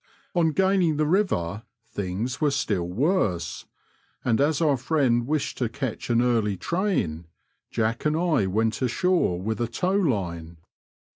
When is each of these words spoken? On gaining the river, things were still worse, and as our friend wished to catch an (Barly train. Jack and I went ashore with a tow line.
On 0.33 0.49
gaining 0.51 0.97
the 0.97 1.05
river, 1.05 1.61
things 1.85 2.41
were 2.41 2.49
still 2.49 2.87
worse, 2.89 3.67
and 4.25 4.41
as 4.41 4.59
our 4.59 4.75
friend 4.75 5.27
wished 5.27 5.59
to 5.59 5.69
catch 5.69 6.09
an 6.09 6.17
(Barly 6.17 6.57
train. 6.57 7.25
Jack 7.69 8.05
and 8.05 8.17
I 8.17 8.47
went 8.47 8.81
ashore 8.81 9.39
with 9.39 9.61
a 9.61 9.67
tow 9.67 9.91
line. 9.93 10.57